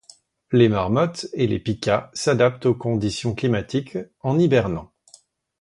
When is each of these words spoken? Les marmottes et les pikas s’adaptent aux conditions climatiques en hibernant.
Les 0.51 0.67
marmottes 0.67 1.27
et 1.33 1.45
les 1.45 1.59
pikas 1.59 2.09
s’adaptent 2.15 2.65
aux 2.65 2.73
conditions 2.73 3.35
climatiques 3.35 3.99
en 4.21 4.39
hibernant. 4.39 4.91